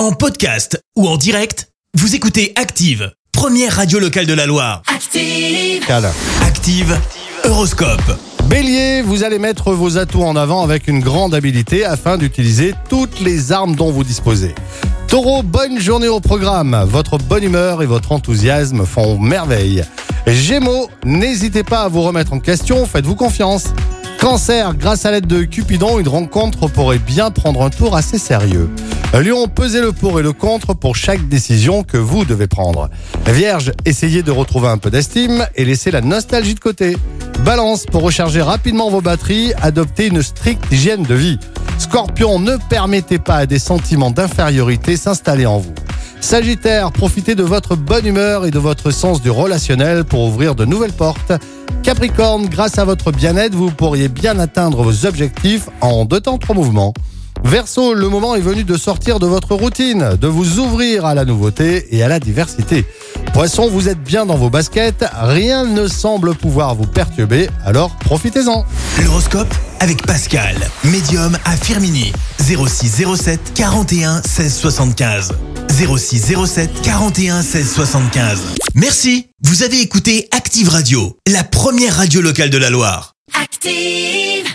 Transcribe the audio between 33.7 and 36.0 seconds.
essayez de retrouver un peu d'estime et laissez la